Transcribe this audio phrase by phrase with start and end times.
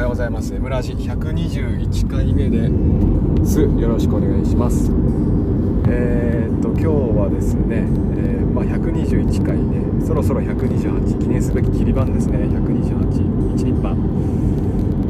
[0.00, 0.54] はようございます。
[0.54, 2.68] エムラジ121回目で
[3.44, 3.60] す。
[3.60, 4.90] よろしくお願いします。
[5.90, 6.86] えー、っと今日
[7.20, 7.84] はですね、
[8.16, 12.38] えー、まあ、121回ね、そろそろ128記念すべき切り番ですね。
[12.38, 13.92] 128一日版。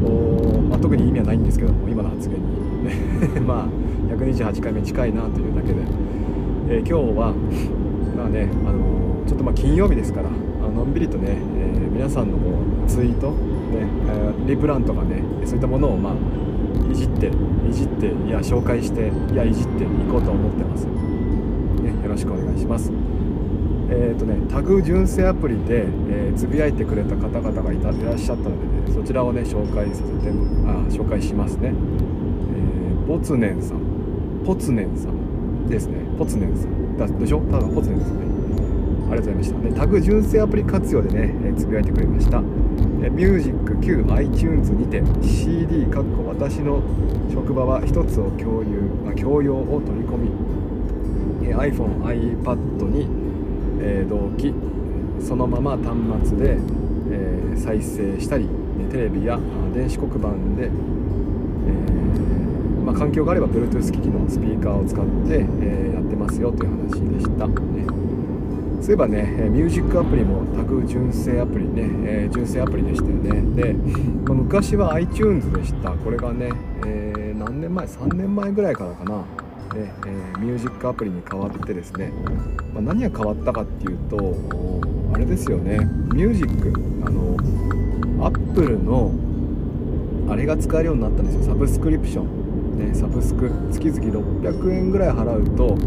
[0.03, 5.79] おまあ、特に意味はないんですけども、今の発言に、ね、 まあ128回目近いなというだけで、
[6.67, 7.33] えー、今日は
[8.17, 10.27] まあね、あのちょっとまあ金曜日ですから、
[10.69, 12.43] のんびりとね、え皆さんのこ
[12.85, 13.33] うツイート
[13.71, 13.87] ね、
[14.45, 16.13] リプランとかねそういったものをまあ
[16.91, 20.91] いじっていじっていや紹介していやいじっていこうと思ってます、ね、
[22.03, 22.91] よろしくお願いします。
[23.89, 30.29] えっ、ー、とねタグ純正アプリで、え、つぶやいてくれた方々がいたいらっしゃったのでねそちらをね紹介させて
[30.65, 33.79] あ紹介しますね、えー、ポツネンさん。
[34.45, 35.97] ポツネンさんですね。
[36.17, 36.97] ポツネンさん。
[36.97, 37.41] だでしょ？
[37.41, 38.30] ただポツネンですね。
[39.15, 42.41] りがとうございましたでタグ純正アプリ活用でね、つぶやいてくれました。
[43.09, 46.83] ミュージック Q iTunes にて CD かっこ私の
[47.33, 50.29] 職場は1つを共有あ共用を取り込み
[51.53, 53.07] iPhone、iPad に、
[53.81, 54.53] えー、同期
[55.19, 55.87] そのまま端
[56.29, 56.59] 末で、
[57.11, 58.47] えー、再生したり
[58.91, 59.39] テレビや
[59.73, 60.71] 電子黒板で、えー、
[62.83, 67.55] まあ、環境があれば Bluetooth 機器のスピーカーを使って、えやってますよという話でした、ね。
[68.81, 73.63] そういえばねミュージックアプリもタグ純正アプリね、えー、純正アプリでしたよね。
[73.63, 75.91] で、まあ、昔は iTunes でした。
[75.91, 76.49] これがね、
[76.85, 79.17] えー、何年前？3年前ぐらいからかな。
[79.19, 79.25] ね
[79.75, 82.11] えー、ミュージックアプリに変わってですね、
[82.73, 84.35] まあ、何が変わったかっていうと
[85.13, 85.77] あれですよね。
[86.13, 86.73] ミュージック
[87.05, 87.37] あの
[88.25, 89.11] アップルの
[90.27, 91.43] あれが使えるようになったんですよ。
[91.43, 93.51] サブスクリプション、ね、サブスク。
[93.71, 93.99] 月々
[94.41, 95.77] 600円ぐらい払うと、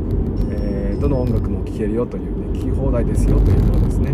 [0.50, 4.12] えー、どの音楽も聴けるよというき放題ですよというものですね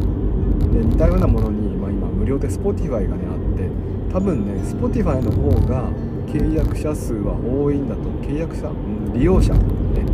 [0.73, 3.69] で似たようなものに、まあ、今無料で Spotify がねあって
[4.13, 5.91] 多分ね Spotify の方が
[6.27, 10.05] 契約者数は多いんだと契約者、うん、利用者、ね、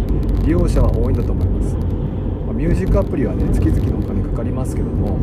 [0.44, 5.18] 利用者は多いんだと思います、まあ、ミュージックアプリはね月々のお金かかりますけども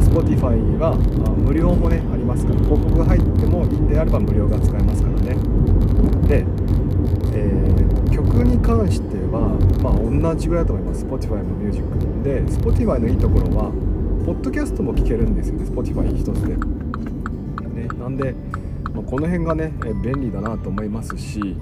[0.00, 5.36] Spotify は、まあ、無料もねありますから広告が入ってもいいんであれば無料が使えますからね、
[8.76, 11.04] 関してはまあ同じぐらいだと思います。
[11.04, 12.42] Spotify のミュージックで。
[12.44, 13.72] Spotify のいいところは
[14.24, 15.64] ポッドキャストも聴けるんですよね。
[15.64, 16.54] Spotify 一つで、
[17.74, 18.34] ね、なんで、
[18.94, 19.72] まあ、この辺がね
[20.04, 21.56] 便利だなと思いますしね、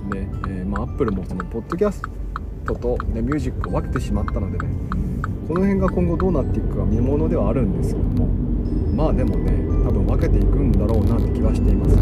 [0.49, 2.03] えー、まあ、Apple もそのポッドキャス
[2.67, 4.69] トと、ね、ミュージックを分けてしまったのでね。
[5.49, 8.29] この辺が今後どうなっていくか見ものではあるんですけども。
[8.95, 9.53] まあでもね
[9.87, 11.97] 多分分けていくんだろうなって気はしています、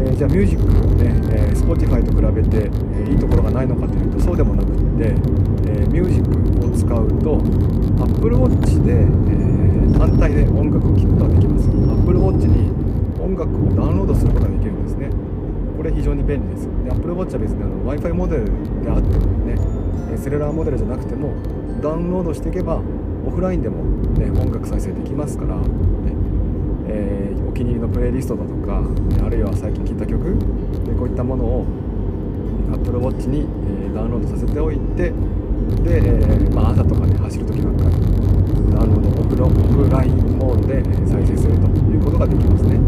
[0.00, 0.64] えー、じゃあミュージック
[0.96, 5.12] ね、えー、Spotify と比べて、えー、いいところがないのかというとそうでもなくって、
[5.68, 7.36] え、ミュージックを使うと
[8.00, 11.68] Apple Watch で、え、単体で音楽を聴くことができます。
[11.68, 12.72] Apple Watch に
[13.20, 15.10] 音楽をダウンロードすることができるんですね。
[15.76, 16.68] これ非常に便利です。
[16.84, 18.44] で Apple Watch は別に w i f i モデル
[18.82, 21.34] であってもねセレラーモデルじゃなくても
[21.82, 22.80] ダウンロードしていけば
[23.26, 23.84] オフラインでも、
[24.16, 25.56] ね、音楽再生できますから、
[26.90, 28.82] えー、お気に入りのプレイリストだとか、
[29.24, 30.34] あるいは最近聴いた曲
[30.84, 31.66] でこういったものを
[32.74, 35.10] Apple Watch に、えー、ダウンロードさせておいて
[35.86, 42.78] で、えー、まあ、朝とかね走る時なんかにダウンロードオフロオフラインモードで再生するということができますね。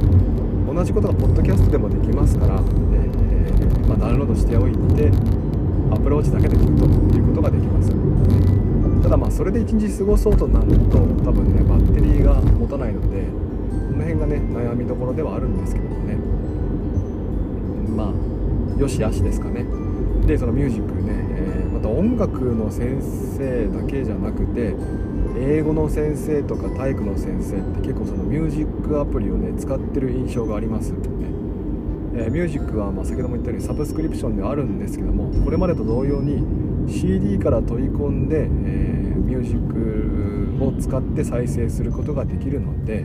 [0.66, 5.10] 同じことがポッドキャストでもできますから、えー、まあ、ダウンロードしておいて
[5.92, 7.92] Apple Watch だけで聞くということができます。
[9.02, 13.26] ただまあそれで1日過ごそうとなると多分ねバッテリーが持たないので
[13.92, 16.16] この辺がね悩みどころではあるんですけどもね。
[17.94, 19.66] まあよしあしですかね。
[20.26, 23.02] でそのミュージックね、えー、また音楽の先
[23.36, 24.74] 生だけじゃなくて
[25.36, 30.98] 英語の先生とか体育の先生って結構そのミュージックアプリをね使ってる印象がありますね、
[32.14, 36.44] えー、ミュージックはま先ほども言ったようにサブスクリプションではあるんですけどもこれまでと同様に
[36.88, 43.02] CD から取り込んで、えー、ミュージックを使って再生することができるので、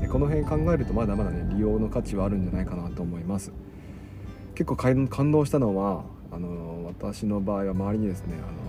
[0.00, 3.52] ね、この辺考えるとまだまだね利用の価値はあるんじゃないかなと思います。
[4.54, 4.76] 結構
[5.08, 8.66] 感動したのはあの私の場合は周りにですねあの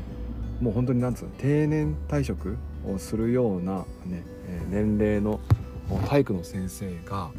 [0.62, 4.24] もう本当になんつうの定年退職をするような、ね、
[4.70, 5.40] 年齢の
[6.10, 7.30] 体育の先生が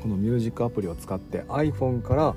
[0.00, 2.34] このミュージックアプリを使って iPhone から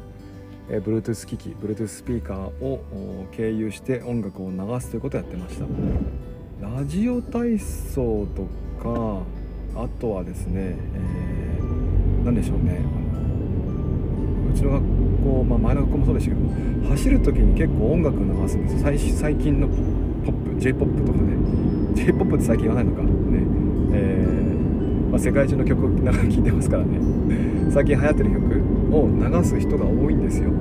[0.70, 5.66] え Bluetooth 機器 Bluetooth スピーカーを経由して音楽を流すということをやってました
[6.62, 8.44] ラジオ体操と
[8.84, 9.24] か
[9.76, 12.80] あとはですね、えー、何でしょうね。
[14.54, 14.84] うちの学
[15.24, 19.18] 校、まあ、前の学校もそうでしたけど走る時に結構音楽流すんですよ。
[19.18, 19.74] 最近のポ
[20.32, 21.36] ップ j p o p とかね。
[21.96, 23.02] J p o p って最近言わないのか。
[23.02, 23.10] ね、
[23.94, 27.00] えー、まあ、世界中の曲を聴いてますからね。
[27.72, 30.52] 最近流行ってる曲を流す人が多いんですよ、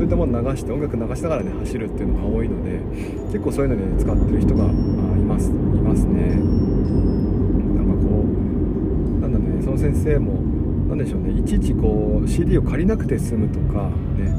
[0.00, 2.80] そういったもの流して音楽流しながらね走るっていうのが多いので
[3.26, 6.36] 結構そういうので、ね、使ってる人がいますいますね。
[7.76, 10.40] なんかこうなんだねその先生も
[10.88, 14.32] 何でしょうねいちいちこう CD を借りなくて済むとかね、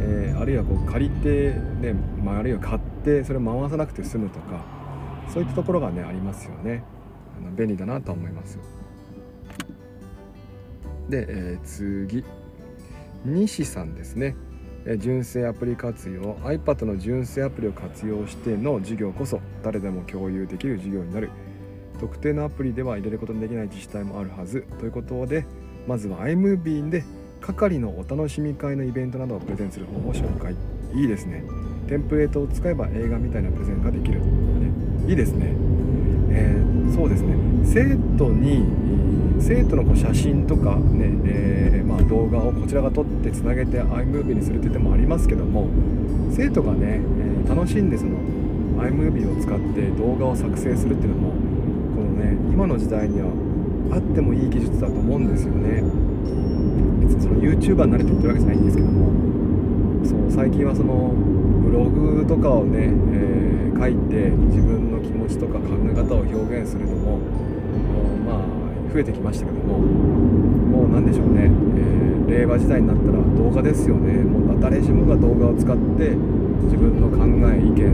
[0.00, 1.92] えー、あるいはこう借りて、ね
[2.22, 4.64] まあ、あるいは買ってそれを回さなくて済むとか
[5.28, 6.84] そういったところがねありますよね。
[7.36, 8.60] あの便利だなと思います
[11.08, 12.24] で、えー、次。
[13.24, 14.36] 西さんですね。
[14.98, 21.30] 純正アプリ活用 iPad の純正アプリを活用しての授業こそ誰でも共有できる授業になる。
[22.00, 24.64] 特定のアプリでは入れることのできない自治体もあるはず。
[24.78, 25.44] ということで
[25.86, 27.04] まずは iMovie で
[27.40, 30.54] 係のお楽しみ会のイベントなどをプレゼンする方法を紹介。
[30.94, 31.44] いいですね。
[31.88, 34.26] テンプレートを使えば映画みたいなプレゼンができる、ね、
[35.08, 35.54] いいですね、
[36.30, 37.34] えー、そうですね。
[37.64, 38.64] 生徒に
[39.40, 45.68] 生徒のこう写真とかね、えー、まあ、動画をこちらが撮ってつなげて iMovie にするって手もありますけども
[46.30, 47.00] 生徒がね、
[47.44, 48.18] え、楽しんでその
[48.82, 51.30] iMovie を使って動画を作成するっていうのも
[51.96, 53.28] このね今の時代には
[53.92, 55.82] あってもいい技術だと思うんですよね。
[57.02, 59.10] 別にその YouTuber になれて言ってるわけじゃないんですけども
[60.04, 61.12] そう最近はその
[61.64, 67.18] ブログとかをね、えー、書いて自分の気持ちとか考え方を表現するのも
[68.24, 68.59] まあ
[68.92, 74.22] 増えてきましたけどももう何でしょうね、えー、令和時代になったら動画ですよね。
[74.24, 76.10] もう誰しもが動画を使って
[76.64, 77.86] 自分の考え意見、ね、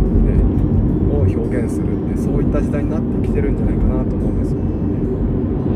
[1.12, 4.52] を表現するってそういった時代になってきてるんじゃないかなと思うんです。
[4.54, 4.60] よ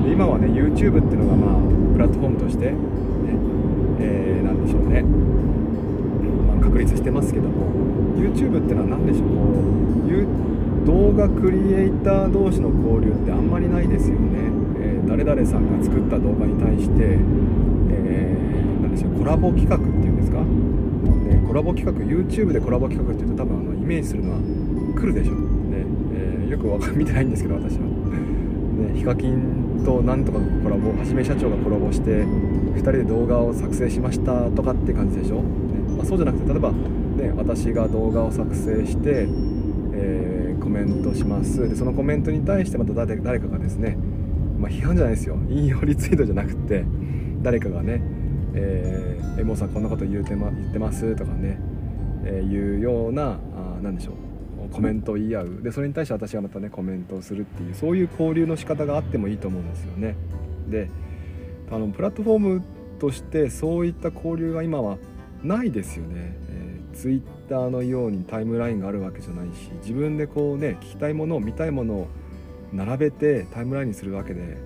[0.05, 1.61] で今はね YouTube っていうのがまあ
[1.94, 2.76] プラットフォームとして、ね
[4.00, 7.70] えー、何でしょうね、まあ、確立してますけども
[8.16, 9.28] YouTube ってのは何でしょう。
[9.28, 9.70] こう
[10.87, 17.18] 動画クリエイター同士の交流ってあんまりないですよね、えー、誰々さんが作った動画に対して、
[17.90, 24.38] えー、何でしょうコラボ企画っていうんですか、ね、コラボ企画 YouTube でコラボ企画っていうと多分あのイメージするのは
[24.98, 25.34] 来るでしょ。
[25.34, 25.84] うね、
[26.14, 35.42] えー、よくわか見てないんですけど私は、ね、ヒカキンとなんとかコラボはじめ社長がコラボして2人で動画を作成しましたとかって感じでしょ、ね
[35.96, 39.26] まあ、そうじゃなくて例えば、ね、私が動画を作成して、
[39.92, 41.68] えー、コメントします。
[41.68, 43.96] でそのコメントに対してまた誰かがですね、
[44.60, 46.84] まあ、批判じゃないですよ引用リツイートじゃなくて
[47.42, 48.02] 誰かがね
[48.54, 51.58] 「えー、エモさんこんなこと言うて、ま、言ってます」とかね、
[52.24, 54.14] えー、いうようなあなんでしょう
[54.70, 60.16] コメントを言い合うでそれに対して私がまたねコメントをするっていうそういう交流の仕方があってもいいと思うんですよね。
[60.68, 60.88] で
[61.70, 62.62] あのプラットフォーム
[62.98, 64.98] としてそういった交流が今は
[65.42, 66.36] ないですよね。
[66.48, 72.08] えー、ツイッターのようにタイムラインがあるわけじゃないし自分でこうね聞きたいものを見たいものを
[72.72, 74.58] 並べてタイムラインにするわけで、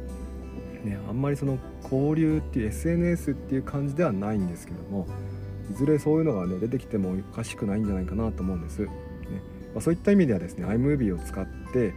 [0.85, 5.07] ね、あんまりその交流っていう SNS っていう感じではないんですけども
[5.71, 8.81] いずれそういうのがね出てきてもおかしくないんじゃないかなと思うんです。
[8.81, 8.89] ね
[9.75, 11.95] まあ、そういった意味ではですね iMovie を使って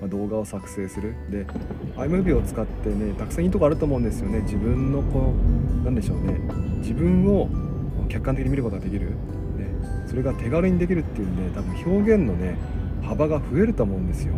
[0.00, 1.46] ま動画を作成するで
[1.96, 5.34] iMovie を使ってねたくさんいいとこあると思うんですよね自分のこ
[5.82, 6.38] うなんでしょうね
[6.78, 7.48] 自分を
[8.08, 9.14] 客観的に見ることができる、ね、
[10.08, 12.56] それが手軽にできるっていうんで多分表現のね
[13.02, 14.34] 幅が増えると思うんですよ。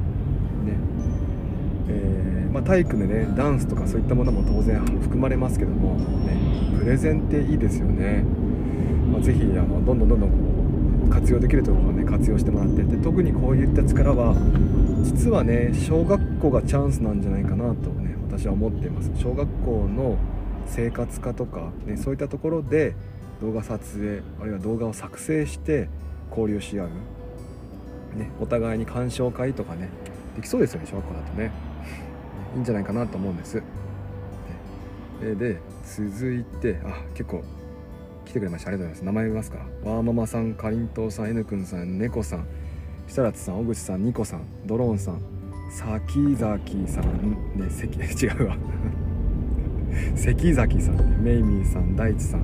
[1.88, 8.24] えー、まあ、体育でねダンスとかそういったものも当然含まれますけども、ね、プレゼンっていいですよね。
[9.12, 10.36] まあ、ぜひあのどんどんどんどんこ
[11.06, 14.34] う活用できるところをね活用してもらってで特にこういった力は
[15.02, 19.10] 実はね小学校がチャンスなんじゃないかなとね私は思っています。
[19.16, 20.16] 小学校の
[20.66, 22.94] 生活科とか、ね、そういったところで
[23.42, 25.88] 動画撮影あるいは動画を作成して
[26.30, 26.88] 交流し合う、
[28.16, 29.90] ね、お互いに鑑賞会とかね
[30.36, 31.71] できそうですよね小学校だとね。
[32.54, 33.62] いいんじゃないかなと思うんです。
[35.20, 37.42] でで続いてあ結構
[38.24, 38.68] 来てくれました。
[38.68, 39.04] ありがとうございます。
[39.04, 39.58] 名前見ますか？
[39.58, 42.46] わーママさんかりんとうさん N くんさん猫さん
[43.06, 45.20] 設楽さん小口さんニコさんドローンさん
[45.70, 47.04] 崎崎さん。
[47.56, 48.56] ね関 違うわ。
[50.16, 52.42] 関崎さん、ね、メイミーさん大地さん、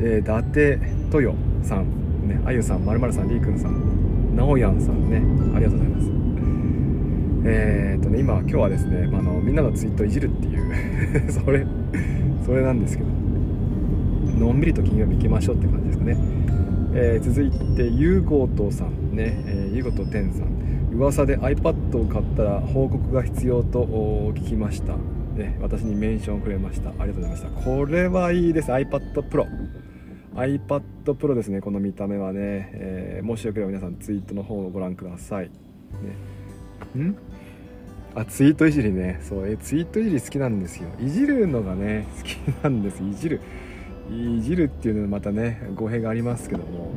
[0.00, 0.78] えー、伊達
[1.12, 2.28] 豊さん。
[2.28, 4.36] ねあゆさんまるまるさんりーくんさん。
[4.36, 5.10] なおやんさん。
[5.10, 5.22] ね
[5.54, 6.29] ありがとうございます。
[7.44, 11.66] えー、っとね今今日はですね、まあ、のみんなのツイートいじるっていう それ
[12.44, 13.08] それなんですけど
[14.38, 16.16] のんびりと金曜日行きましょうって感じですかね、
[16.94, 20.60] えー、続いてゆうごとさんね、えー、ゆうごとてんさん。
[20.92, 24.96] 噂で iPad を買ったら報告が必要と聞きました。
[25.36, 26.90] ね、私にメンションをくれました。
[26.90, 27.48] ありがとうございました。
[27.48, 28.72] これはいいです。
[28.72, 29.46] iPad Pro
[30.34, 35.50] iPad Pro ですねこの見た目はね、えー、もしよければ皆さんツイートの方をご覧ください、
[36.94, 37.16] ね、ん？
[38.14, 39.20] あツイートいじりね。
[39.22, 40.88] そうえツイートいじり好きなんですよ。
[41.00, 43.02] いじるのがね好きなんです。
[43.02, 43.40] いじる。
[44.10, 46.92] いじるっていうのはまたね語弊がありますけども、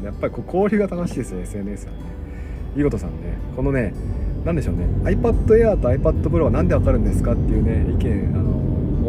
[0.00, 1.98] ね、やっぱりこう交流が楽しいですよ SNS はね。
[2.76, 3.92] いごとさんねこのね
[4.44, 4.84] 何でしょうね。
[5.02, 8.50] iPad Air と iPad Pro は何でわかるんですかっていうね意見あの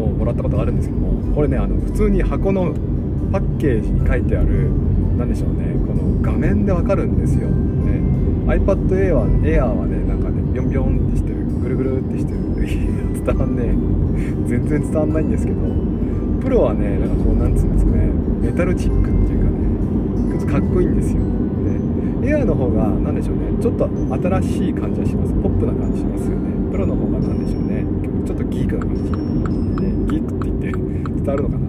[0.04, 1.36] をもらったことがあるんですけども。
[1.36, 2.74] これねあの普通に箱の
[3.32, 4.70] パッケージに書いてある
[5.18, 5.75] 何でしょうね。
[5.88, 8.01] この画面でわかるんですよ、ね、
[8.48, 9.86] iPad Air は Air は
[10.53, 12.39] ビョンビョンってしてるぐるぐるってしてる
[13.24, 13.75] 伝わんねえ。
[14.48, 15.60] 全然伝わんないんですけど。
[16.41, 18.10] プロはねなんかこうなんつうんですかね。
[18.41, 19.50] メタルチックっていうか
[20.46, 20.51] ね。
[20.51, 21.22] かっこいいんですよ。
[22.22, 23.62] でエアの方が何でしょうね。
[23.62, 25.34] ちょっと新しい感じがします。
[25.34, 26.72] ポップな感じしますよね。
[26.72, 27.86] プロの方が何でしょうね。
[28.25, 29.10] ちょっとギークな感じ、ね、
[30.08, 31.67] ギークって言って伝わるのかな。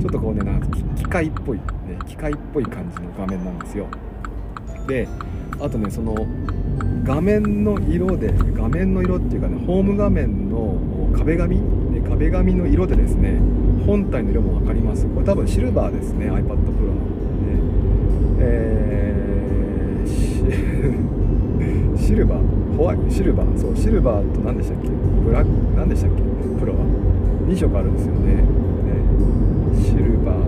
[0.00, 0.66] ちょっとこうねなんか
[0.96, 1.64] 機械っぽい、ね、
[2.06, 3.86] 機械っぽい感じの画面なんですよ。
[4.86, 5.08] で
[5.60, 6.14] あとねその
[7.06, 10.76] 画面の色で画面の色っていうかねホーム画面の
[11.16, 11.60] 壁紙、
[12.08, 13.38] 壁紙の色でですね
[13.86, 15.06] 本体の色も分かります。
[15.06, 16.66] これ多分シルバーですね iPad Pro の、ね
[18.40, 24.88] えー シルバーホワイトシルバーそうシルバーと何でしたっけ？
[25.24, 26.22] ブラック何でしたっけ？
[26.60, 26.80] プロは。
[27.48, 28.34] 2色あるんですよね。
[28.34, 28.42] ね
[29.82, 30.45] シルバー。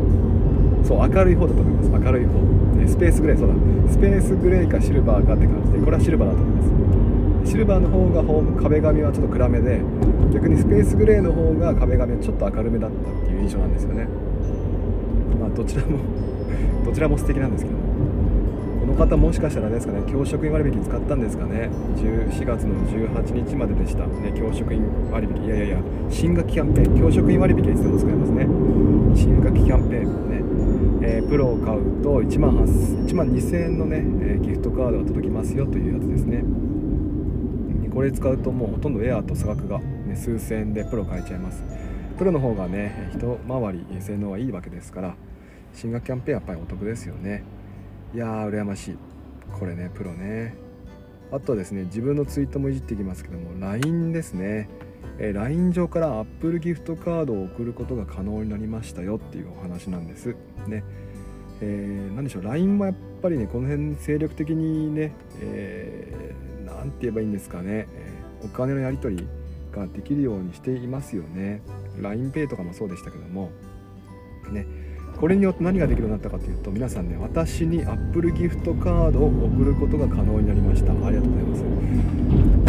[0.88, 1.90] そう明るい方だと思います。
[1.90, 2.40] 明るい方、
[2.80, 3.54] ね、スペースグレーそうだ。
[3.92, 7.50] スペースグレーかシルバーかって感じでこれはシルバーだと思います。
[7.50, 9.82] シルバーの方がホーム壁紙はちょっと暗めで
[10.32, 14.08] 逆にスペースグレーの方が壁紙はちょっと明るめだったっていう印象なんですよね。
[15.38, 15.98] まあどちらも
[16.86, 17.88] どちらも素敵なんですけども。
[18.88, 21.68] の方もしかしたらですかね教職員割引使ったんですかね。
[21.96, 24.06] 4月の18日まででした。
[24.06, 25.44] ね教職員割引。
[25.44, 25.76] いやいやいや
[26.08, 26.98] 新学期キャンペーン。
[26.98, 28.46] 教職員割引はいつでも使えますね。
[29.14, 30.27] 新学期キャンペーン、
[31.02, 36.44] えー、プロを買うと1万 ,1 万2000円のね、えー、ギフトカードが届きますよというやつですね。
[37.92, 41.64] これ使うともうほとんどエアーと差額が、ね、数千円でプロ買えちゃいます。
[42.16, 45.14] プロの方がね一回り性能はいいわけですから
[45.72, 47.44] 新学キャンペーンやっぱりお得ですよね。
[48.14, 48.96] いやー羨ましい。
[49.58, 50.54] これねプロね。
[51.30, 54.68] あとはですね自分のツイートもいじっていきますけども LINE ですね、
[55.18, 60.36] え、LINE 上から Apple ギフトカードを送ることが可能になりましたよっていうお話なんです。
[60.66, 60.84] ね。
[61.60, 62.44] えー、何でしょう。
[62.44, 68.12] LINE もやっぱりねこの辺精力的にね何、えー、て言えばいいんですかね、え、
[68.44, 69.28] お金のやり取り
[69.72, 71.62] ができるようにしていますよね。
[72.00, 73.50] LINEPay とかもそうでしたけども。
[74.50, 74.66] ね。
[75.20, 80.92] これによって何ができるようになったかというと皆さんね私に Apple ギフトカードを送ることが可能になりました。
[80.92, 81.64] ありがとうございます。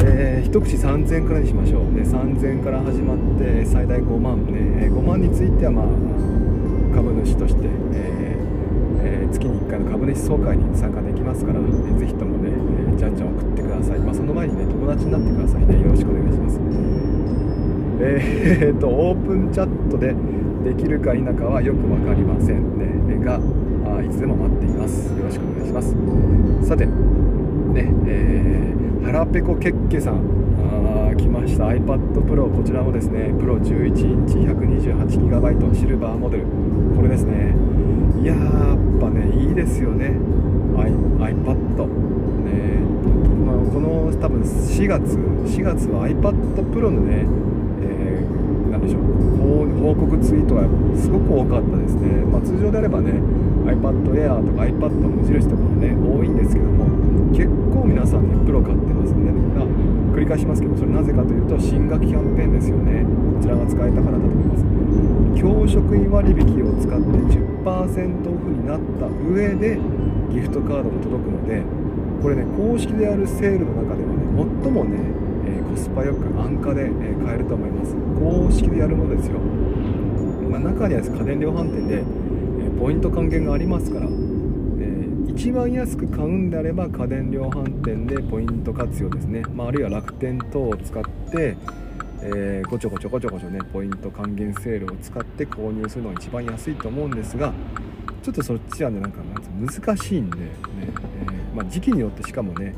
[0.05, 4.45] えー、一口3000円からにしましょう、ね、3000から始まって最大5万。
[4.47, 5.85] ね5万についてはまあ
[6.95, 15.81] 株主として、えーえー、月に1回の株主総会に参加できますから、ね、ぜひともね、えじゃんじゃん送ってください、まあ、その前にね友達になってくださいね。
[15.81, 16.59] よろしくお願いします。
[18.01, 20.15] えー、っとオープンチャットで
[20.63, 22.89] できるか否かはよく分かりませんね。
[23.19, 23.39] が
[23.97, 25.09] あいつでも待っています。
[25.13, 25.95] よろしくお願いします。
[26.67, 30.15] さてねえー、腹ペコケッケさん。
[30.59, 31.65] あ来ました。
[31.65, 36.45] iPad Pro こちらもですねプロ11インチ 128GB シルバーモデル。
[36.95, 37.55] これですね。
[38.21, 38.45] いややっ
[38.99, 40.15] ぱねいいですよね。
[40.75, 41.87] iPad
[42.45, 42.79] ね。
[43.45, 46.33] まあ、この多分4月4月は iPad
[46.71, 47.25] Pro のね
[48.89, 49.29] しょう。
[49.79, 53.13] 報告ツイートがすごく多かったですね、まあ、通常であればね
[53.65, 56.85] iPad Air とか iPad の無印とかもね多いんですけども
[57.33, 59.65] 結構皆さんねプロ買ってますねが
[60.13, 63.05] 繰り返しますけどそれなぜかというと新学キャンペーンですよね。
[63.39, 65.41] こちらが使えたからだと思います。
[65.41, 69.79] 教職員割引を使って10%オフになった上で
[70.29, 71.63] ギフトカードが届くので
[72.21, 74.19] これね公式でやるセールの中ではね
[74.61, 75.28] 最もね
[75.69, 77.95] コスパよく安価で、え買えると思います。
[78.19, 79.39] 公式でやるものですよ、
[80.49, 91.55] まあ、中には家電量販店で、えポイント還元がありますから、え一番安く買うんであれば家電量販店でポイント活用ですね、まあ、あるいは楽天等を使って
[92.21, 97.53] え、ごちょごちょごちょごちょねポイント還元セールを使って購入するのが一番安いと思うんですが
[98.23, 99.19] ちょっとそっちはねなんか
[99.55, 102.75] 難しいんでね、えー、まあ、時期によってしかもね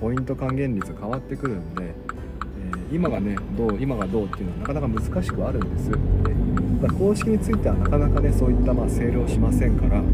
[0.00, 1.93] ポイント還元率変わってくるんで、
[2.94, 5.96] 今がねどう今がどうっていうのはなかなか難しくあるんです、ね、
[6.80, 10.06] だ公式についてはなかなかねそういったまあセールをしませんから、ね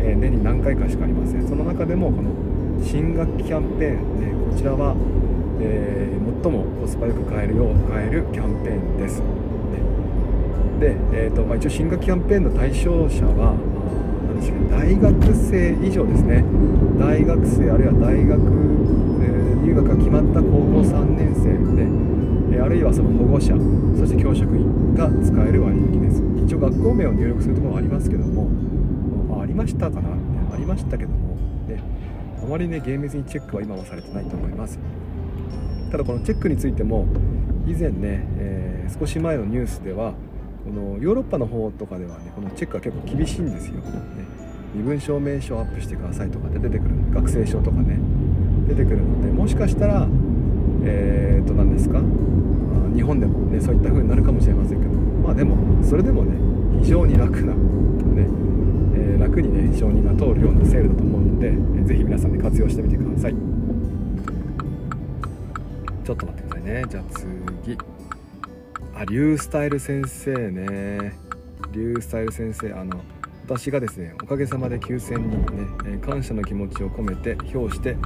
[0.00, 1.48] えー、年に何回かしかありません。
[1.48, 2.30] その中でもこの
[2.82, 4.94] 新学期キャンペーン、ね、こちらは、
[5.60, 9.26] えー、最もコスパよく買えるよう買えるキャンペーンです、ね、
[10.78, 13.52] で、えーとまあ、一応新学期キャンペーンの対象者は
[14.28, 16.44] 何でしょうね大学生以上ですね。
[16.98, 18.40] 大学生あるいは大学、
[19.60, 23.54] 入学が決まった高校3年生で、えあるいはその保護者
[23.98, 26.22] そして教職員が使える割引です。
[26.44, 28.48] 一応学校名を入力するところはありますけども、
[29.28, 30.10] まあ、ありましたかな？
[30.52, 31.36] ありましたけども、
[31.68, 31.80] ね、
[32.42, 34.78] あまりね厳密にチェックは今はされてないと思います。
[35.90, 37.06] ただこのチェックについても
[37.66, 40.14] 以前ね、えー、少し前のニュースでは
[40.64, 43.82] このヨーロッパの方とかではねこのチェックは結構厳しいんですよ、ね、
[44.74, 47.98] 身分証明書をアップしてくださいとかで出てくる学生証とかね。
[48.70, 50.08] 出てくるのでもしかしたら
[50.82, 52.00] えー、と何ですか？
[52.94, 56.32] 日本でもねそういった風になるかもしれませんけどまあでもそれでもね
[56.82, 58.26] 非常に楽なね、
[58.94, 63.34] えー、楽にね承認が通るようなセールだと思うので、えー、ぜひ皆さんで活用してみてください。
[66.04, 66.84] ちょっと待ってくださいね。
[66.88, 67.78] じゃあ次。
[68.94, 71.14] あリュースタイル先生ね。
[71.72, 73.00] リュースタイル先生あの
[73.50, 77.96] 私がですねおかげさまで9000人ね、え、感謝の気持ちを込めて表して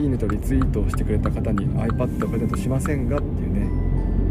[0.00, 3.68] いいねとリツイートをしてくれた方に iPad をプレゼントしませんがっていうね、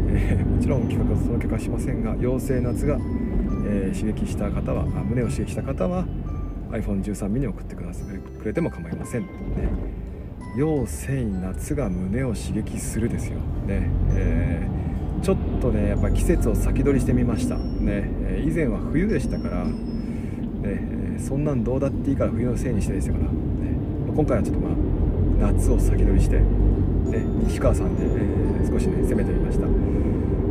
[0.08, 6.04] えー、もちろん企画はその結果しませんが妖精夏が、えー、刺激した方は胸を刺激した方は
[6.72, 9.22] iPhone13 ミニ送ってくださくれても構いません。
[9.22, 9.28] ね。
[10.56, 13.38] 妖精夏が胸を刺激するですよ。
[13.68, 17.56] ね、えー、ちょっとねやっぱ季節を先取りしてみました。
[17.56, 19.64] ね、え以前は冬でしたから
[20.62, 23.28] ね、そんなんどうだっていいから冬のせいにしてですから、ね、
[24.14, 24.68] 今回はちょっとま
[25.46, 26.44] あ夏を先取りして、ね、
[27.44, 29.66] 西川さんで、え、少しね攻めてみました。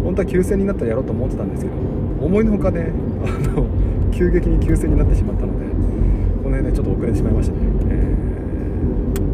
[0.04, 1.78] 本当は急戦になったらやろうと思ってたんですけど
[2.26, 2.92] 思いのほかね
[3.24, 3.68] あの
[4.12, 5.66] 急激に急戦になってしまったので
[6.44, 8.18] この辺でちょっと遅れてしまいましたね、え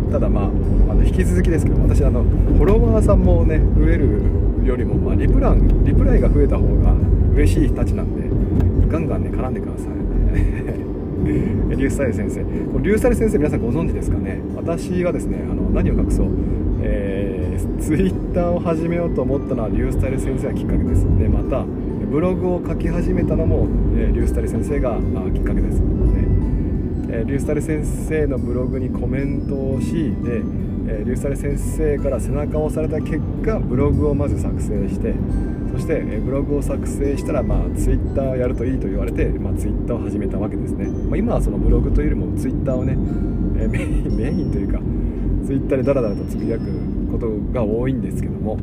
[0.09, 0.49] ー、ただまああ
[0.95, 4.21] の引き続きですけど私あのフォロワーさんもね増える
[4.65, 6.93] よりも、まあ、リプランリプライが増えた方が
[7.33, 8.14] 嬉しい人たちなんで
[8.89, 9.91] ガンガンね絡んでください。
[11.25, 12.41] リュースタイル先生。
[12.71, 14.39] こリュースタイル先生皆さんご存知ですかね？
[14.55, 16.27] 私はですねあの何を隠そう、
[16.81, 21.05] えー、ツイッターを始めようと思ったのはリュースタイル先生がきっかけです。
[21.17, 21.65] でまた
[22.11, 23.67] ブログを書き始めたのも、
[23.97, 24.99] えー、リュースタイル先生があ
[25.33, 25.85] きっかけです、ね
[27.09, 30.41] えー、リュースタイル先生のブログにコメントをしで
[30.87, 35.15] えー、リュー先生から背中を押された結果ブログをまず作成して
[35.75, 42.93] そして、えブログを作成したら、まあ、ツイッターやるといいと言われて、まあ、ツイッターを始めたわけですね、まあ、今はそのブログというよりもツイッターをね、
[43.61, 44.79] えメイン メインというか
[45.45, 46.63] ツイッターでダラダラとつぶやく
[47.11, 48.57] ことが多いんですけども、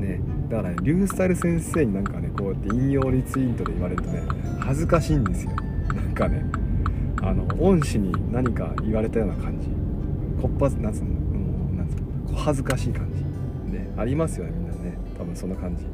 [0.00, 0.20] ね、
[0.50, 4.22] だから、ね、リュースタル先生になんかねこうやって引用リツイートで言われるとね
[4.58, 5.52] 恥ずかしいんですよ。
[5.94, 6.44] なんかね
[7.22, 9.81] あの恩師に何か言われたような感じ。
[10.42, 13.22] こっぱずなんつうの、うん、なんつうの小恥ずかしい感じ
[13.72, 14.98] ねありますよねみんなね。
[15.16, 15.90] 多分そんな感じ、ね、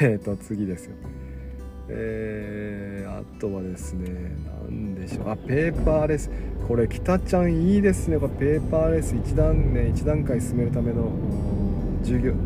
[0.00, 0.96] えっ、と次ですよ。
[1.88, 4.34] えー、あとはですね
[4.66, 6.30] 何でしょうあペーパーレス
[6.66, 11.12] これ北ちゃんいいですねこれペーパーレス1段ね1段階進めるための
[12.02, 12.38] 授業、ね、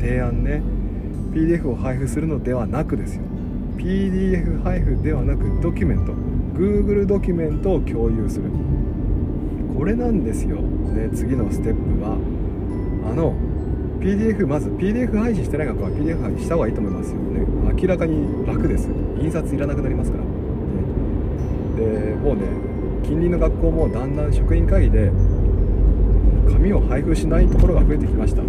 [0.00, 0.62] 提案ね。
[1.32, 3.22] PDF を配布するのではなくですよ。
[3.76, 6.12] PDF 配布ではなくドキュメント。
[6.58, 8.50] Google ドキュメントを共有する。
[9.76, 12.16] これなんですよ、ね、次のステップは。
[13.10, 13.34] あの
[14.00, 17.46] PDF まず PDF 配信してない方は PDF 配信した方がいいと思いますよね。
[17.80, 18.88] 明らかに楽です。
[19.20, 22.42] 印刷いらなくなりますから、でもうね
[23.02, 25.10] 近隣の学校もだんだん職員会議で
[26.50, 28.42] 紙を配布しないところが増えてきました。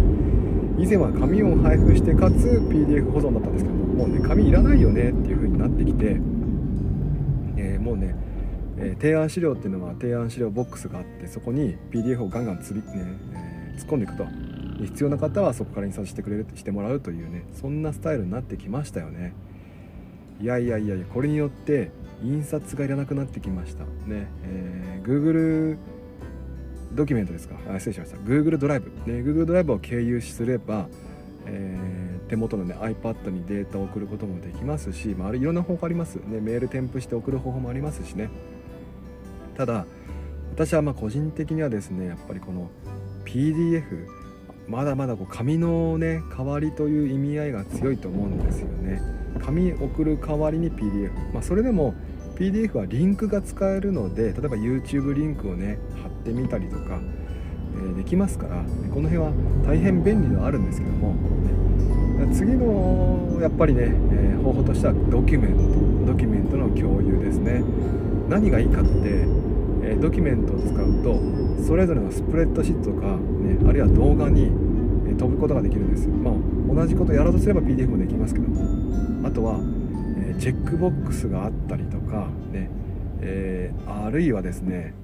[0.78, 6.16] 以前は紙を配布してかつ PDF 保存だったんですけどもうね紙いらないよねっていう風になってきて、
[8.82, 12.86] えー、提案資料っていうのは提案資料ボックスがあってそこに PDF をガンガンつり、ね
[13.34, 14.26] えー、突っ込んでいくと。
[14.82, 19.32] 必要な方はそこから印刷してくれるしてもらうというねそんなスタイルになってきましたよね。
[20.40, 21.92] いやいやいやいやこれによって
[22.24, 23.84] 印刷がいらなくなってきました。
[23.84, 25.76] ね、えー、Google
[26.94, 27.54] ドキュメントですか？
[27.68, 28.16] あ失礼しました。
[28.16, 30.88] Google ドライブ、ね、Google ドライブを経由すれば、
[31.46, 38.30] えー、手元の、ね、iPad にデータを送ることもできますし、まあ、あれいろんな方法あります、ね、メール添付して送る方法もありますしね。
[39.56, 39.86] ただ
[40.52, 42.70] 私はま個人的にはですねやっぱりこの
[43.24, 44.06] PDF
[44.68, 49.00] まだまだこう紙のね代わりという意味合いが強いと思うんですよね。
[49.44, 51.94] 紙送る代わりに PDF まあそれでも
[52.36, 57.00] PDF はリンクが使えるので例えば YouTube リンクをね貼ってみたりとか、
[57.74, 58.62] えー、できますから
[58.92, 59.32] この辺は
[59.64, 61.14] 大変便利ではあるんですけども
[62.32, 67.62] 次のやっぱりね、えー、方法としてはドキュメントドキュメントの共有ですね。
[68.32, 68.90] 何がいいかって、
[69.82, 71.20] えドキュメントを使うと
[71.66, 74.50] それぞれのスプレッドシートとか、ね、あるいは動画に、
[75.06, 76.08] え飛ぶことができるんです。
[76.08, 79.28] よ、まあ、同じことやろうとすれば PDF もできますけども。
[79.28, 79.60] あとは、
[80.16, 82.70] えチェックボックスがあったりとかね、
[83.20, 84.94] えー、あるいはですね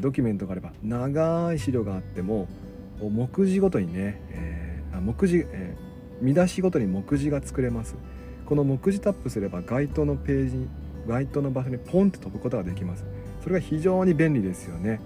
[0.00, 2.48] ドキュメントがあれば長い資料があっても
[3.00, 7.94] 目次ごとにね、えー、目次、えー、見出しごとに目次が作れます。
[8.44, 10.68] この目次タップすれば該当のページ
[11.06, 13.04] に該当の場所にポンと飛ぶことができます。
[13.42, 15.00] それが非常に便利ですよね。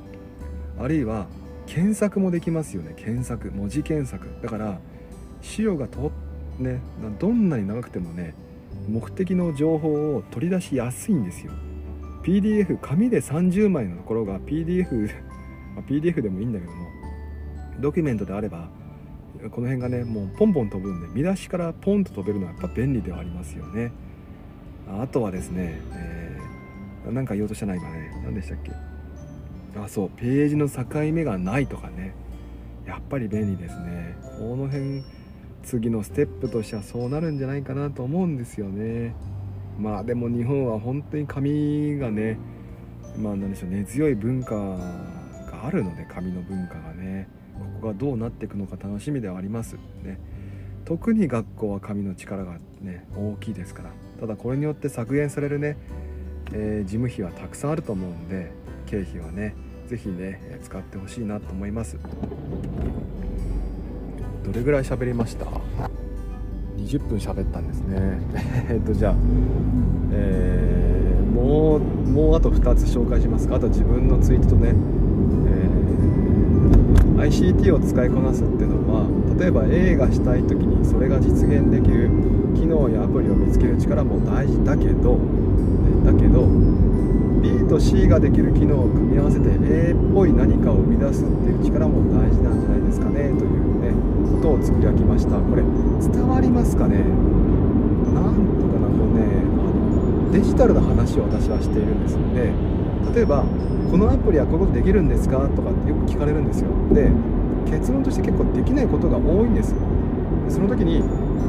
[0.79, 1.27] あるいは
[1.67, 2.95] 検索もできますよね。
[2.97, 3.51] 検索。
[3.51, 4.27] 文字検索。
[4.43, 4.79] だから
[5.43, 6.11] 資料がと
[6.59, 6.81] ね
[7.19, 8.35] どんなに長くてもね
[8.89, 11.53] 目的の情報を取り出しやすいんですよ。
[12.23, 15.11] PDF 紙で30枚のところが PDF
[15.75, 16.87] ま PDF でもいいんだけども
[17.81, 18.69] ドキュメントであれば
[19.51, 23.93] この辺がねもうポンポン飛ぶんで見出しからポンと飛べるのはやっぱ便利ではありますよね。
[24.91, 28.73] あとはですね、えー、なんか言おうとしたな今ね何でしたっけ？
[29.79, 32.15] あそうページの境目がないとかね。
[32.87, 34.17] やっぱり便利ですね。
[34.39, 35.03] この辺
[35.63, 39.15] 次のステップとしてはそうなるんじゃないかなと思うんですよね。
[39.79, 42.39] まあでも日本は本当に紙がね
[43.17, 50.19] まあ何でしょう根強い文化があるので紙の文化がねここがどうなっていくのか楽しみではありますね。
[50.85, 53.91] 特に学校は紙の力がね大きいですから。
[54.21, 55.79] ただこれによって削減されるね、
[56.53, 58.53] えー、事務費はたくさんあると思うんで
[58.85, 59.55] 経費はね
[59.89, 61.97] 是非ね使ってほしいなと思います。
[64.45, 65.47] どれぐらい喋りました
[66.77, 68.21] ？20分喋ったんですね。
[68.69, 69.15] えっとじゃあ、
[70.13, 73.57] えー、もうもうあと2つ紹介しますか？
[73.57, 74.75] あと自分のツイートとね、
[77.17, 79.07] えー、ICT を使いこなすっていうのは
[79.41, 82.11] 例えば映画したい時にそれが実現できる
[82.55, 85.17] 機能やアプリを見つける力も大事だけど
[86.05, 86.45] だけど
[87.41, 93.97] B と C ができる機能を組み合わせて A っぽい何かを生み出すっていう力も大事なんじゃないですかねというね
[94.37, 95.41] ことをつぶやきました。
[95.41, 96.99] これ伝わりますかね？
[98.13, 102.53] なんとかなこうねあのデジタルな話を私はしているんですので
[103.15, 103.43] 例えば
[103.91, 105.49] このアプリはこういうことできるんですか？
[105.57, 106.69] とかってよく聞かれるんですよ。
[106.93, 107.11] で
[107.67, 111.03] 結論として結構できないことが多いんですでその時に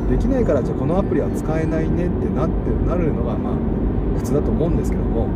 [0.10, 3.54] できないからじゃあこのアプリは使えないねってなってなるのがまあ
[4.18, 5.28] 普通だと思うんですけども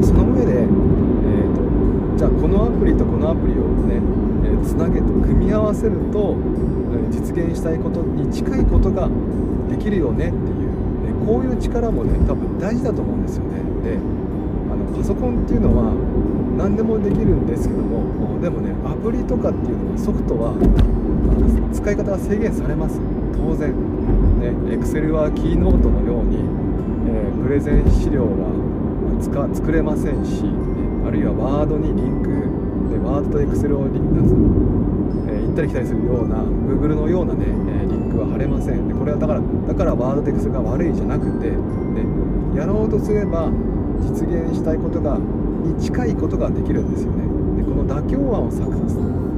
[0.00, 3.96] その上で、えーと、じゃあこのアプリとこのアプリをね、
[4.44, 6.36] えー、げて組み合わせると、
[6.92, 9.08] え実現したいことに近いことが
[9.68, 10.72] できるよねっていう、
[11.04, 13.60] ね、こういう力もね多分大事だと思うんですよね。
[13.84, 13.98] で
[14.72, 15.92] あのパソコンっていうのは
[16.56, 20.54] 何でもできるんですけどもでもねアプリとかっていうのはソフトは
[21.72, 23.00] 使い方が制限されます。
[23.36, 23.72] 当然。
[24.40, 26.38] ね Excel はキーノートのように、
[27.08, 28.50] えー、プレゼン資料は
[29.54, 30.44] 作れませんし、
[31.06, 32.28] あるいはワードにリンク
[32.90, 34.32] でワードとエクセルをリンなんつ
[35.30, 38.88] えー、行ったり来たりするような Google のようなね、えリンクは貼れません。
[38.88, 41.56] でこれはだからだからワードとエクセルが悪いじゃなくてで
[42.58, 43.48] やろうとすれば
[44.02, 45.18] 実現したいことが
[45.62, 47.22] に近いことができるんですよね。
[47.56, 48.50] でこの妥協案を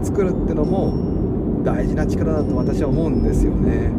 [0.02, 3.90] 作るってのも大事な力だと私は思うんですよね。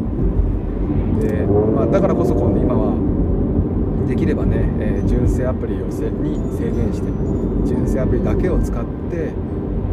[1.19, 2.95] で、まあ、だからこそ今今は
[4.07, 7.09] できればね、えー、純正アプリをせに制限して
[7.65, 9.31] 純正アプリだけを使って、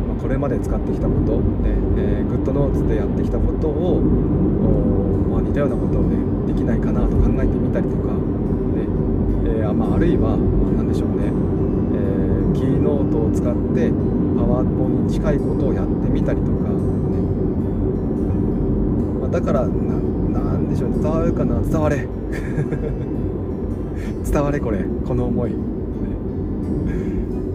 [0.07, 8.85] まあ、これまで使ってきたこと、ねえー、グッドノーツでやってきたことを、まあ、似たようなことをねできないかなと考えてみたりとか、ね
[9.47, 10.37] えー、まあ、あるいは、
[10.77, 11.33] 何でしょうね、
[12.55, 13.91] キーノートを使って
[14.37, 16.77] パワーポに近いことをやってみたりとか、ね。
[19.21, 20.99] まあ、だからなんでしょうね。
[21.03, 21.61] 伝わるかな。
[21.61, 22.07] 伝われ。
[24.25, 24.85] 伝われこれ。
[25.07, 25.57] この思い、ね、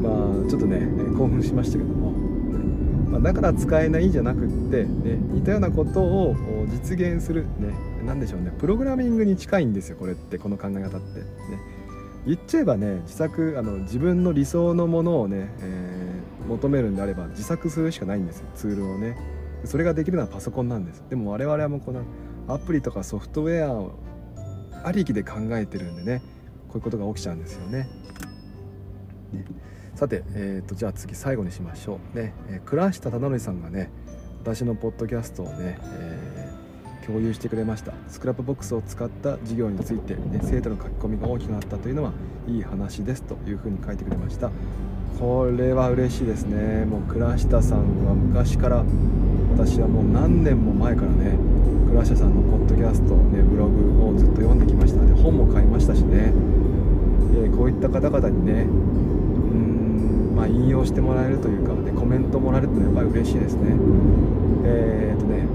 [0.03, 0.09] ま
[0.45, 2.11] あちょっとね興奮しましたけども、
[3.11, 6.35] まあ、だから使えないんじゃなくって、ね、似たようなことを
[6.71, 7.43] 実現する。
[7.59, 7.73] ね。
[8.05, 8.51] 何でしょうね。
[8.57, 10.37] プログラミングに近いんですよこれって。
[10.37, 11.19] この考え方って。
[11.19, 11.76] ね。
[12.27, 19.17] 言っちゃえばね自作あの自分の理想のものをね、えー、求めるんであれば自作するしかないんですよツールをね
[19.63, 22.03] それができるのはパソコンなんですでも我々はもうこの
[22.49, 23.93] アプリとかソフトウェアを
[24.83, 26.21] ありきで考えてるんでね
[26.67, 27.87] こういうことが起きちゃうんですよね。
[29.31, 29.45] ね
[29.95, 32.17] さて、えーと、じゃあ次最後にしましょう。
[32.17, 33.89] ね、えー、倉下忠則さんがね
[34.43, 36.16] 私のポッドキャストをね、えー、
[37.07, 37.93] 共有してくれました。
[38.09, 42.11] スクラップボックスを使った授業について、ね、生徒の書き込みが大きくなったというのは
[42.47, 44.51] いい話ですというふうに書いてくれました。
[45.19, 46.85] これは嬉しいですね。
[46.85, 48.83] もう倉下さんは昔から
[49.53, 51.37] 私はもう何年も前からね
[51.89, 55.01] 倉下さんのポッドキャスト、ね、ブログをずっと読んできました。
[55.01, 56.33] ので本も買いましたしね、
[57.33, 63.75] えー、こういった方々にねうんまあ引用してもらえるというか、ね、コメントもらえるってのはやっぱり嬉しいですね。
[64.65, 65.47] えー、っとね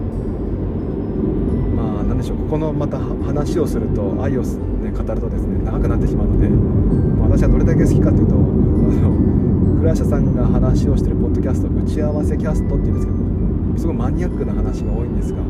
[1.22, 15.42] まあ何でしょうここのまた話をすると愛を、ね、語るとですね長くなってしまうので、ま、私はどれだけ好きかというとあの倉下さんが話をしてるポッドキャスト打ち合わせキャストっていうんですけどすごいマニアックな話が多いんですが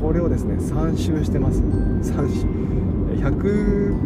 [0.00, 1.60] これをですね3周してます。
[1.62, 2.46] 3周。
[3.24, 3.96] 100,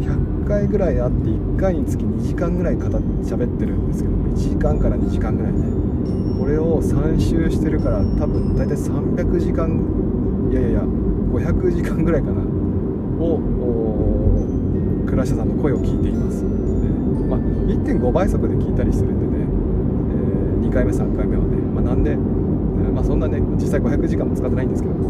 [0.00, 5.58] 100回ぐらいあって1回につき2時間ぐらい語喋ってるんですけど1時間から2時間ぐらいね。
[6.38, 9.97] これを3周してるから多分大体300時間
[10.50, 12.42] いやいやいや500時間ぐらいかな。
[13.20, 13.40] を
[15.06, 16.48] 倉下さんの声を聞いています、ね。
[17.28, 19.44] まあ、1.5倍速で聞いたりしてるんでね、
[20.62, 25.00] えー、2回目3回目はね、まあ、なんで、え、まあ、そんなね実際500時間も使ってないんですけど、ね、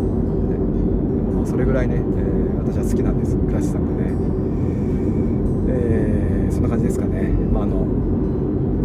[1.37, 3.37] まあ、それぐらいね、えー、私は好きなんです。
[3.37, 4.13] 倉下さんがね、
[5.69, 7.87] えそんな感じですかね、まあ、あの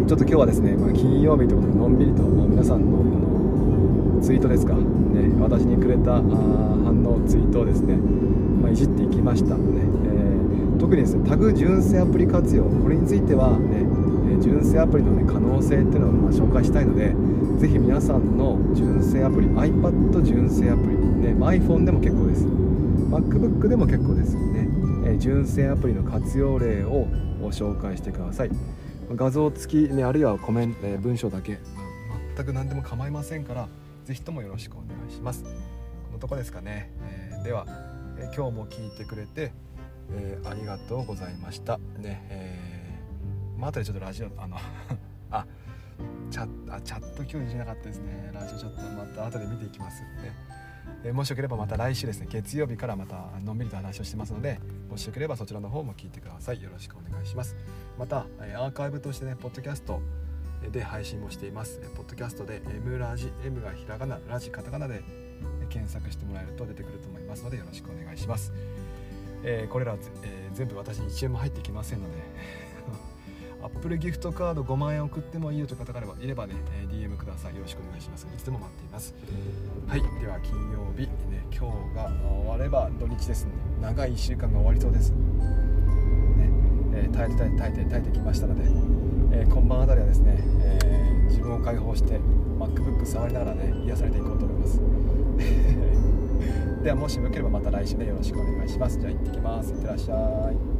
[0.06, 4.74] ちょっと今日はですね、まあ、金曜日ということでのんびりと、まあ、皆さんののツイートですか、
[5.14, 9.62] ね、私にくれた反応ツイートをですね、まあ、いじっていきましたね、
[10.04, 13.86] えー、特にですねタグ純正アプリ活用これについてはね
[14.42, 17.14] 純正アプリの、ね、可能性っていうのをま紹介したいので
[17.58, 22.46] ぜひ皆さんの純正アプリ iPad 純正アプリ、ね、iPhone でも結構です。
[22.46, 24.34] MacBook でも結構です。
[24.34, 24.68] ね、
[25.06, 27.06] え純正アプリの活用例を
[27.50, 28.50] 紹介してください。
[29.14, 31.58] 画像付き、ね、あるいはコメント、え文章だけ、
[32.36, 33.68] 全く何でも構いませんから
[34.04, 35.42] 是非ともよろしくお願いします。
[35.44, 35.50] こ
[36.12, 37.66] のとこですかね、えー、では、
[38.18, 39.52] え今日も聞いてくれて、
[40.10, 41.78] えー、ありがとうございました。
[41.98, 44.58] ねえー、まあ後でちょっとラジオあの
[45.30, 45.46] あ
[46.30, 48.30] チャあチャット今日じゃなかったですね。
[48.34, 50.08] ラジオちょっとまた後で見ていきますね
[51.02, 52.26] えもしよければまた来週ですね。
[52.30, 56.62] 月曜日からまたのんびりと話をしてますのでもしよければそちらの方も聞いてください。
[56.62, 57.56] よろしくお願いします。
[57.98, 60.02] また、えアーカイブとしてねポッドキャスト
[60.70, 61.80] で配信もしています。
[61.94, 65.02] ポッドキャストで M ラジ M がひらがなラジカタカナで
[65.74, 68.52] 検索してもらえると出てくると思いますのでよろしくお願いします、
[69.42, 72.18] えー、これら、えー、全部私に1円も入ってきませんので
[73.62, 77.56] アップルギフトカード5万円送ってもいいよという方がいればね、え DM ください。
[77.56, 78.26] よろしくお願いします。
[78.26, 79.14] いつでも待っています。
[79.86, 80.02] はい。
[80.20, 83.52] では金曜日、ね、今日が終われば土日ですね。
[83.80, 85.16] 長い1週間が終わりそうです、ね。
[86.92, 88.64] えー、耐えて耐えて耐えて耐えてきましたので、
[89.34, 92.20] えー、今晩あたりはですね、えー、自分を解放して
[92.58, 94.80] MacBook 触りながらね癒されていこうと思います。
[96.84, 99.00] ではもしよければまた来週ねよろしくお願いします。
[99.00, 99.72] じゃあ行ってきます。
[99.72, 100.73] いってらっしゃい。